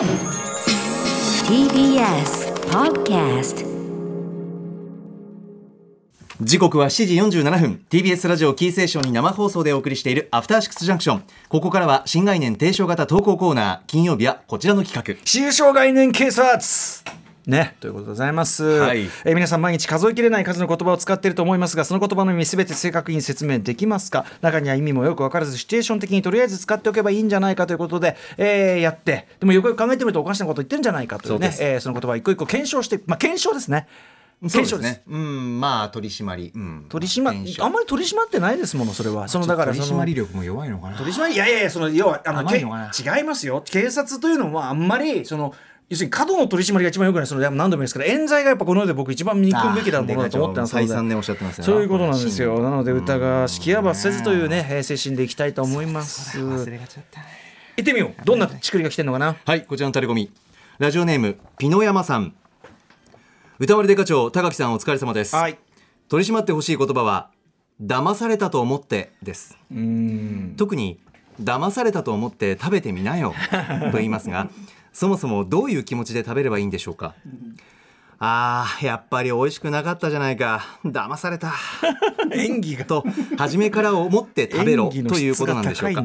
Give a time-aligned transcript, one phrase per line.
[0.00, 0.08] TBS
[2.70, 3.66] Podcast
[6.40, 7.84] 時刻は7時47分。
[7.90, 15.14] TBS ラジオキーセーションに生放送でお送りしているアフターシックスジャンクションここからは新概念提唱型投稿コーナー金曜日はこちらの企画。
[15.22, 16.58] 中小概念警察
[17.46, 19.08] ね、ということでございます、はい。
[19.24, 24.26] えー皆さん毎日数えきれない数の言葉を使っていると思いますがその言葉の意味すべて正確に説明できますか？
[24.42, 29.26] 中には意味もよく分からずシチュエーション的にとりあえず使っておけばいいんじゃないかということで、えーやって。
[29.40, 33.86] でもよくよく考えてみるとおかしなこと言ってるんじゃないかというねそえーその言葉を一個一個検証してまあ検証ですね。
[34.42, 34.92] そう検証です。
[34.92, 37.62] ねうんまあ取り締まり、うん、取り締ま検証。
[37.62, 39.28] あんまり取り締まってないですものそれは。
[39.28, 40.96] そのだから取締まり力も弱いのかな。
[40.96, 42.60] 取り締まりいやいやその要はあの違
[43.20, 43.62] いますよ。
[43.66, 45.54] 警察というのはあんまりその
[45.90, 47.26] 要するに過度の取り締まりが一番よくない。
[47.26, 52.62] その何度も言いますから冤罪がやっぱこの世で僕一番憎むべきだものだと思ってますので再三ねおっしゃってますそういうことなんですよ。
[52.62, 56.38] なので歌が式やばせずというねえー精神でいきたいと思います。
[56.38, 57.20] 忘れがちゃった。
[57.20, 57.26] ね
[57.76, 58.24] 行ってみよう。
[58.24, 59.34] どんなちくりが来てんのかな？
[59.44, 60.30] はいこちらのタレコミ。
[60.78, 62.34] ラジオネームピノヤマさん。
[63.58, 65.58] 歌割りデカ長高木さんお疲れ様です、はい。
[66.08, 67.30] 取り締まってほしい言葉は
[67.82, 69.58] 騙されたと思ってです。
[70.56, 71.00] 特に
[71.42, 73.34] 騙されたと思って食べてみなよ
[73.90, 74.48] と言いますが
[74.92, 77.14] そもそもどういう気持ちで食べればいいんでしょうか？
[78.22, 80.62] あーやっぱり美味しくなかったじゃないか。
[80.84, 81.54] 騙された。
[82.34, 82.84] 演技が。
[82.84, 83.04] と
[83.38, 86.02] 初めから思って食べろ ということなんでしょうか？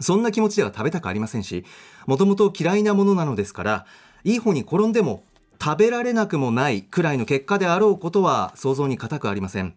[0.00, 1.64] そんな気持ちでは食べたくありませんし
[2.06, 3.86] もともと嫌いなものなのですから
[4.24, 5.22] いい方に転んでも
[5.62, 9.74] 食べられなくもないくらいの結果であろうことは想像に難くありません。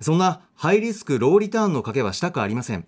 [0.00, 2.86] そんなハイリスクローリターンの賭けはしたくありません。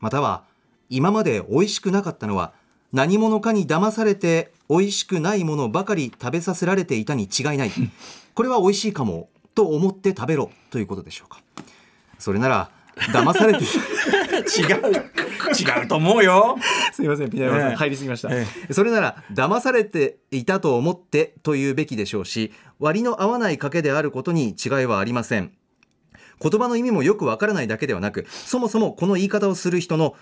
[0.00, 0.42] または
[0.88, 2.52] 今まで美味しくなかったのは
[2.92, 7.70] 何者かに騙されて美味しくないものばかり食べさせられていたに違いない。
[8.34, 11.40] これは美味しいかもと思って食べろということでしょうか。
[12.18, 13.64] それなら騙されて
[14.60, 15.10] 違う。
[15.50, 16.56] 違うと思うよ。
[16.92, 17.76] すみませんピナヤマさん、ええ。
[17.76, 18.46] 入りすぎました、え。
[18.70, 25.52] それなら騙されていたと思ってというべきでしょうし割の合わない賭けであることに違いはありません。
[26.42, 30.14] 言葉の意味もよくわからないだけではなくそもそもこの言い方をする人の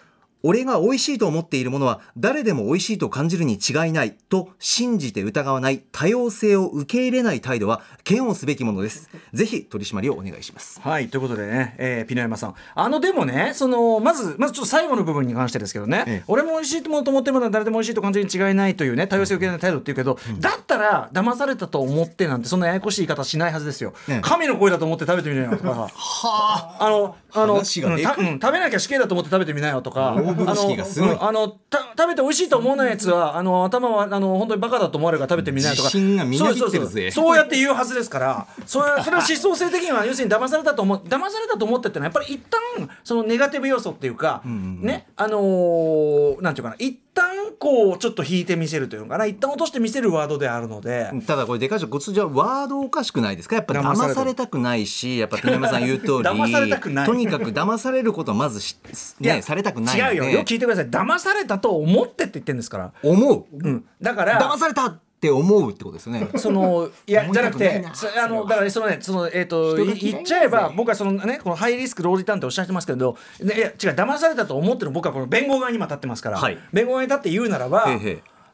[0.43, 9.11] 俺が美味しいと思っているものは誰でも美味しいと感じるに違いないと信じて疑わない多様性を受け入れない態度は嫌悪すべきものです。
[9.33, 10.81] ぜひ取り締まりをお願いします。
[10.81, 12.55] はいということでね、えーピノヤマさん。
[12.75, 16.25] あのでもねそのまずまずちょっと最後の部分に関してですけどね、ええ。
[16.29, 24.21] 俺も美味しいと思ってるものは誰でも美味しいと感じるに違いないというね多様性を受け入れない態度っていうけど、だったら騙されたと思ってなんてそんなややこしい言い方しないはずですよ、ええ。
[24.23, 25.71] 神の声だと思って食べてみなよとか。
[25.71, 26.77] はあ。
[26.81, 30.63] あのあの、うん食べなきゃ死刑だと思って食べてみなよとか、あの
[31.03, 35.91] うんあのた食べて美味しいと思わないやつはあの頭はあの本当にバカだと思われるから食べてみなよとか、
[36.39, 36.81] そうそうそう。
[37.13, 47.28] そうやって言うはずですから、それそれは思想性的には要するに騙されたと思う騙されたと思ってってのはやっぱり一旦そのネガティブ要素っていうか、ねあのーなんていうかな一旦
[47.59, 49.27] こうちょっと引いてみせるというのかな。
[49.27, 51.11] 一旦落としてみせるワードであるので。
[51.27, 53.57] ただこれでかいしごつじゃワードおかしくないですか？
[53.57, 57.07] やっぱ騙された騙されたくないしやっぱピナヤマさん言う通り騙されたくない。
[57.07, 58.79] とにかく騙されることはまずし、
[59.21, 60.25] ね、されたくない違うよ。
[60.31, 60.89] よく聞いてください。
[60.89, 63.45] 騙されたと思ってって言ってるんですから、思う。
[63.53, 66.29] うん、だから騙されたって思うってことですよね。
[66.37, 76.59] そのいやじゃなくてそあのだからそのねそのえっ、とい人が嫌いなんだぜ言っちゃえば僕はそのねこのハイリスクローリターンっておっしゃってますけど、ね、いや違う騙されたと思ってる僕はこの弁護側に今立ってますから、はい。
[76.73, 77.89] 弁護側に立って言うならば、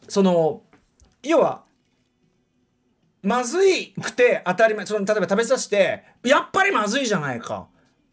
[0.08, 0.62] その
[1.22, 1.64] 要は
[3.22, 7.66] まずいくて当たり前その例えば食べさせてやっぱりまずいじゃないか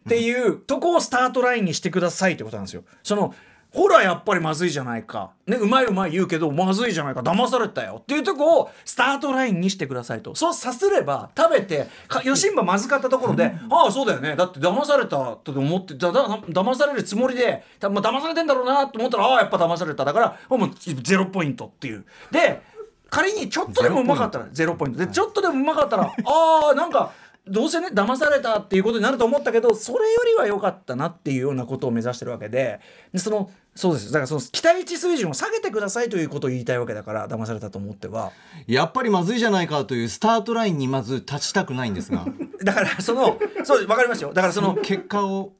[0.08, 2.84] っていうとこをスタートラインにしてくださいってことなんですよ。
[3.02, 3.34] その
[3.74, 7.22] ほらやっぱりまずいじゃないか、ね、うまいうまい言うけどまずいじゃないか。
[7.22, 8.00] 騙されたよ。
[8.02, 10.36] っていうとこをスタートラインにしてくださいと。
[10.36, 14.36] そうさすれば食べてかよしんばまずかったところでああそうだよね。
[14.36, 20.04] だって騙されたと思ってだだ騙されるつもりでた、まあ、騙されてんだろうなと思ったらああやっぱ騙された。
[20.04, 22.04] だからもうゼロポイントっていう。
[22.30, 22.62] で
[23.10, 25.00] 仮にちょっとでもうまかったらゼロポイント。
[25.00, 27.12] でちょっとでもうまかったら ああなんか
[27.48, 32.80] どうせね騙されたっていうことになると思ったけどそれよりは良かったなっていうようなことを目指してるわけで
[33.12, 38.32] でそのそうですだからその期待値水準を下げてくださいということを言いたいわけだから騙されたと思っては。
[38.68, 42.26] やっぱりまずいじゃないかというスタートラインにまず立ちたくないんですが。
[42.64, 44.34] だからそのそうわかりますよ。
[44.34, 45.54] だからその結果を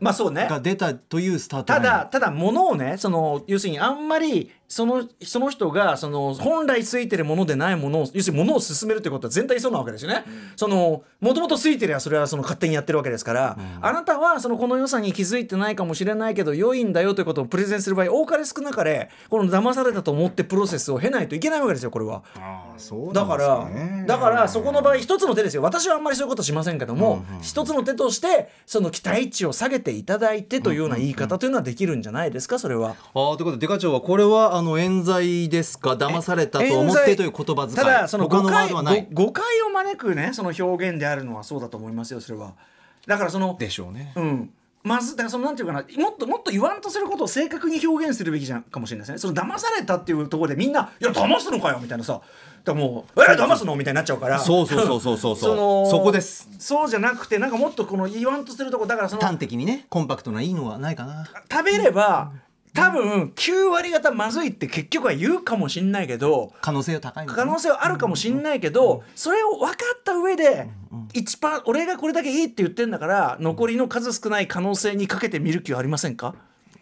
[0.00, 0.46] まあそうね。
[0.48, 10.24] が出たというスタートただただ物をねその要するにあんまりそのその人がその本来ついてるものでないものを要するに物を進めるということは全体そうなわけですよね。
[10.56, 22.22] そのもともとついてりゃそれはその勝手にやってるわけですから、あなたはそのこの良さに気づいてないかもしれないけど良いんだよということをプレゼンする場合多かれ少なかれこの騙されたと思ってプロセスを経ないといけないわけですよこれは。
[22.36, 23.68] ああそうだから、
[24.06, 32.90] だからそこの場合一つの手ですよ私はあんまりそういうことしませんけども、一つの手としてその期待値を下げていただいてというような言い方というのはできるんじゃないですかそれは。
[32.90, 35.92] ああということでデカ長はこれはあの冤罪ですか？
[35.92, 37.76] 騙されたと思ってという言葉遣い。
[37.76, 39.06] ただその誤解ドはない。
[39.12, 42.54] ご誤解を招くねその表現であるのはそうだと思いますよそれは。
[43.06, 44.12] だからそのでしょうね。
[44.16, 44.50] うん。
[44.84, 49.18] まずだからそのなんていうかなもっともっと言わんとすることを正確に表現するべきじゃんかもしれないですね。
[49.18, 52.20] その騙されたっていうところでみんな「いや騙すのかよ」みたいなさ。
[52.64, 54.38] だもう「え騙すの?」みたいになっちゃうから。
[54.38, 55.56] そうそうそうそうそうそう。
[55.56, 56.48] のそこです。
[56.58, 61.26] そうじゃなくてなんかもっとこの言わんとするとこだからその端的にねコンパクトないいのはないかな。
[61.50, 62.32] 食べれば
[62.78, 70.68] 多分9割方まずいって結局は言うかもしんないけど可能性は高いのかな可能性はあるかもしんないけどそれを分かった上で
[71.12, 76.34] 1パー俺がこれだけいいって言ってんだから残りの数少ない可能性にかけてみる気はありませんか？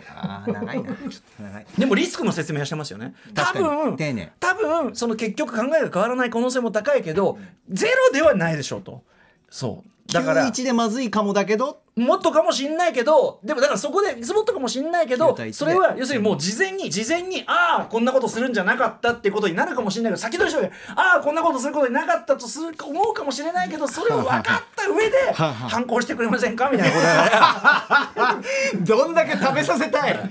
[0.09, 0.95] あー長いな。
[0.95, 0.97] ちょっ
[1.37, 1.67] と長い。
[1.79, 3.15] でもリスクの説明はしてますよね。
[3.35, 4.33] 多分丁寧。
[4.39, 7.39] 多分その結局考えが変わらない可能性も高いけど
[7.69, 9.03] ゼロではないでしょうと。
[9.51, 10.13] そう。
[10.13, 15.53] だから91でまずいかもだけどもっとかもしんないけどでもだからそこでもっとかもしんないけど9対1で。
[15.55, 24.43] それは要するにもう事前に事前にああこんなことするんじゃなかったってことになるかもしれないけど先取りしておいてああこんなことすることになかったとする思うかもしれないけどそれを分かっ
[24.77, 26.69] た上で反抗してくれませんか？
[26.69, 28.45] みたいなこ
[28.77, 30.31] とどんだけ食べさせたい？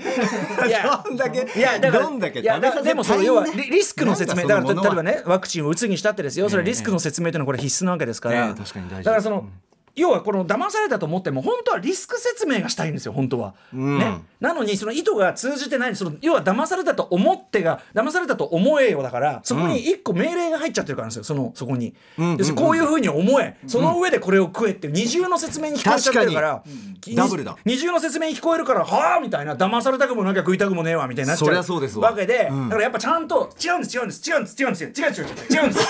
[0.60, 1.04] らいや。
[1.04, 2.88] どんだけいやだからどんだけいや食べさせたい？
[2.90, 6.48] でもその要はリリスクの説明だから例えばねワクチンを打つにしたってですよ。
[6.48, 9.04] それはリスクの説明というのはこれ必須なわけですから、ええ確かに大事。
[9.06, 9.50] だからその、
[9.96, 13.98] 要はこの騙されたと思っても本当はリスク説明がしたいんですよ本当は、ん。
[13.98, 26.64] ね、なのにその意図が通じてないその要は騙されたと思ってが騙されたと思えよだからそこに一個命令が入っちゃってるからですよそのそこに、うんうん要するにこういうふうに思え、その上でこれを食えって二重の説明に聞こえちゃってるから
[27.06, 27.16] に。
[27.16, 27.56] ダブルだ。
[27.66, 32.10] 二重の説明に聞こえるからはあみたいな騙されたくもなきゃ食いたくもねえわみたいになっちゃうそりゃそうですわ。
[32.10, 32.70] わけで、うん。
[32.70, 35.88] だからやっぱちゃんと違うんです違うんです違うんです違うんです違う違う違う違うんです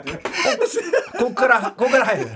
[1.18, 2.28] ここからここから入る。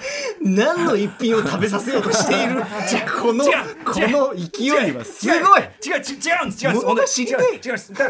[0.43, 2.57] 何の一品を食べさせようとしている？
[3.21, 5.61] この違うこの勢いはすごい。
[5.85, 6.65] 違う違う違うんです。
[6.67, 6.85] 違うんです。
[6.87, 7.61] 物が知りたい違う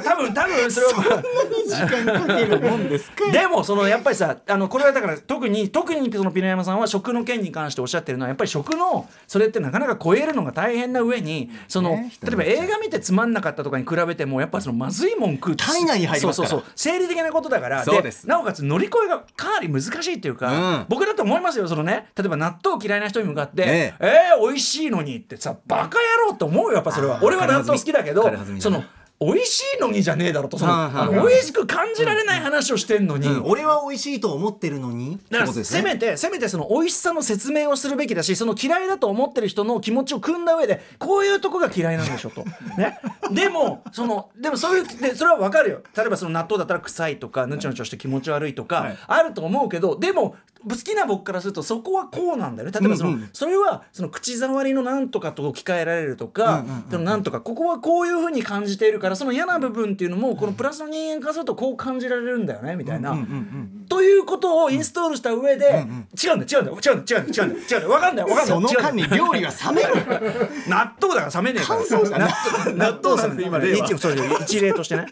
[0.05, 1.23] 多分多分それは。
[1.67, 3.31] 時間かけるもんですか？
[3.33, 16.49] でもそのやっぱりさあのこれはだから特に特にそのピノヤマさんは食の件に関しておっしゃってるのはやっぱり食のそれってなかなか超えるのが大変な上にその、ね例えば映画見てつまんなかったとかに比べてもやっぱそのまずいもん食う体内に入りますから。
[16.49, 16.73] そうそうそう。
[16.75, 17.85] 生理的なことだから。
[18.27, 20.87] なおかつ乗り越えがかなり難しいっていうか、うん。
[20.89, 22.09] 僕だと思いますよそのね。
[22.17, 24.07] 例えば納豆嫌いな人に向かってえ「え。
[24.39, 27.19] ー、美味しいのに」ってさバカ野郎って思うよやっぱそれは。
[27.23, 28.83] 俺は納豆好きだけどその
[29.19, 33.43] 美味しいのにじゃねえだろとその美味しく感じられない話をしてんのに、うん。
[33.45, 42.45] 俺は美味しいと思ってるのにだからせめてせめてその美味しさの説明をするべきだしその嫌いだと思ってる人の気持ちを汲んだ上でこういうとこが嫌いなんでしょと。
[42.77, 42.99] ね、
[43.31, 45.81] でもそのでもそういうでそれは分かるよ。
[45.97, 48.99] 例えばその納豆だったら臭いとかぬちょぬちょして気持ち悪いとか、はい。
[49.07, 50.37] あると思うけどでも
[50.69, 52.79] 好きな僕からするとそこはこうなんだよね。
[52.79, 53.31] 例えばその、うんうん。
[53.33, 63.11] それはその口触りのなんとかと置き換えられるとか、うんうんうんそのなんとかここはこういうふうに感じているからその嫌な部分っていうのもこのプラスの人間からするとこう感じられるんだよねみたいな。
[63.11, 65.87] うんうんうんということをインストールした上で、
[66.21, 68.47] 違うんだよ違うんだよ違うんだよ違うんだよ違うんだよ違うんだよ分 かんない分かんない。
[68.47, 69.95] その間に料理は冷める。
[70.69, 71.81] 納豆だから冷めねえから。
[71.89, 72.27] 乾燥した納
[72.75, 75.07] 納豆なんです今例は一例としてね、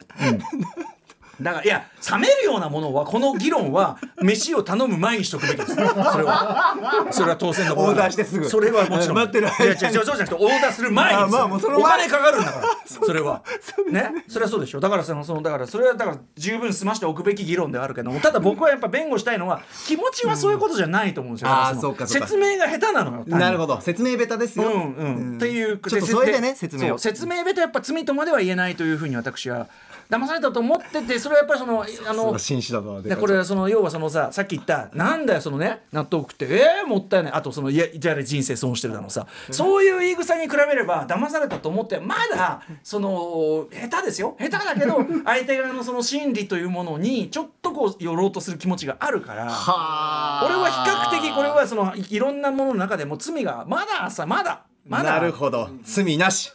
[1.40, 5.75] だからいや冷めるようなものはこの議論は飯を頼む前にしとくべきです。
[5.75, 5.84] それ
[6.25, 6.76] は。
[7.10, 8.48] それは当然のことだオーダーしてすぐ。
[8.48, 9.16] それはもちろん。
[9.16, 10.82] 待ってるいや違う違うそうじゃなくてオーダーす。
[10.82, 11.34] る前にです。
[11.34, 12.66] よあまあもうそのお前金かかるんだから。
[12.86, 13.42] それは。
[13.90, 14.25] ね？
[14.28, 14.81] それはそうでしょ。
[14.81, 18.20] だからそのそのだからそれはだから十分済ましておくべき議論ではあるけども。
[18.20, 21.56] ただ僕はやっぱ弁護したいのは気持ちはそういうことじゃないと思うんですよ、うん。
[21.56, 22.26] あーそうかそうか。
[22.26, 23.80] 説明が下手なのよなるほど。
[23.80, 24.64] 説明下手ですよ。
[24.64, 25.04] うんう
[25.35, 26.99] ん、っていうちょっとそれでねで説明を。
[26.99, 29.66] 説明べとやっぱ罪とまでは言えないというふうに私は
[30.11, 37.32] 騙されたと思っててそれはやっぱりそのあの紳士だなでこれはその要はそのささっき言ったなんだよそのね納豆食ってえー、もったいない。
[37.32, 44.37] あとそのいやじゃあ人生損してるだのさそういう言い草に比べれば騙されたと思ってまだその下手ですよ。
[44.38, 49.50] 下手だけど 相手側のその心理というものにちょっとこう寄ろうとする気持ちがあるから。
[49.50, 55.12] は俺は比較的これはそのいいろんなものの中でも罪がまださまだまだ。
[55.12, 55.68] なるほど。
[55.82, 56.52] 罪なし。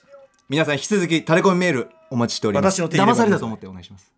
[0.49, 4.11] 皆さん引き続きタレコミメールお待ちしております私の手入れ騙されたと思ってお願いします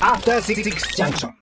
[0.00, 0.62] After Six
[0.96, 1.30] Junction.